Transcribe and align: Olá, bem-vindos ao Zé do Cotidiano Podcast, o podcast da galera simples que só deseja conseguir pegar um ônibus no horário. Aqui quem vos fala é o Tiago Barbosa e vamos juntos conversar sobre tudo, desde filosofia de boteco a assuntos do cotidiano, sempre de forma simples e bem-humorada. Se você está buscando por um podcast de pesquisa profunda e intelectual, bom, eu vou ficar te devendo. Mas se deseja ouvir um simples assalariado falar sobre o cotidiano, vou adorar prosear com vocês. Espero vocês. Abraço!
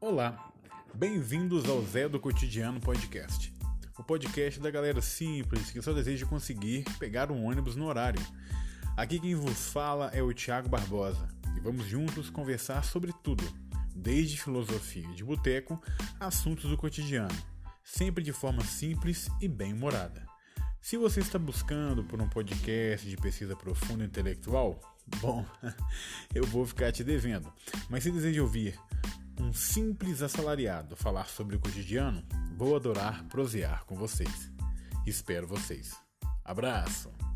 Olá, 0.00 0.52
bem-vindos 0.94 1.68
ao 1.68 1.82
Zé 1.82 2.08
do 2.08 2.20
Cotidiano 2.20 2.78
Podcast, 2.78 3.52
o 3.98 4.04
podcast 4.04 4.60
da 4.60 4.70
galera 4.70 5.02
simples 5.02 5.72
que 5.72 5.82
só 5.82 5.92
deseja 5.92 6.24
conseguir 6.24 6.84
pegar 7.00 7.32
um 7.32 7.44
ônibus 7.44 7.74
no 7.74 7.86
horário. 7.86 8.24
Aqui 8.96 9.18
quem 9.18 9.34
vos 9.34 9.72
fala 9.72 10.08
é 10.14 10.22
o 10.22 10.32
Tiago 10.32 10.68
Barbosa 10.68 11.26
e 11.56 11.58
vamos 11.58 11.86
juntos 11.86 12.30
conversar 12.30 12.84
sobre 12.84 13.12
tudo, 13.24 13.42
desde 13.92 14.40
filosofia 14.40 15.08
de 15.08 15.24
boteco 15.24 15.82
a 16.20 16.26
assuntos 16.26 16.70
do 16.70 16.76
cotidiano, 16.76 17.34
sempre 17.82 18.22
de 18.22 18.32
forma 18.32 18.62
simples 18.62 19.28
e 19.40 19.48
bem-humorada. 19.48 20.24
Se 20.80 20.96
você 20.96 21.18
está 21.18 21.40
buscando 21.40 22.04
por 22.04 22.22
um 22.22 22.28
podcast 22.28 23.04
de 23.04 23.16
pesquisa 23.16 23.56
profunda 23.56 24.04
e 24.04 24.06
intelectual, 24.06 24.78
bom, 25.20 25.44
eu 26.32 26.44
vou 26.44 26.64
ficar 26.64 26.92
te 26.92 27.02
devendo. 27.02 27.52
Mas 27.90 28.04
se 28.04 28.12
deseja 28.12 28.40
ouvir 28.40 28.78
um 29.40 29.52
simples 29.52 30.22
assalariado 30.22 30.96
falar 30.96 31.28
sobre 31.28 31.56
o 31.56 31.60
cotidiano, 31.60 32.22
vou 32.56 32.74
adorar 32.74 33.24
prosear 33.24 33.84
com 33.84 33.94
vocês. 33.94 34.50
Espero 35.06 35.46
vocês. 35.46 35.94
Abraço! 36.44 37.27